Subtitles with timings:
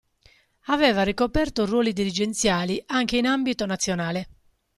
[0.73, 4.29] Aveva ricoperto ruoli dirigenziali anche in ambito nazionale.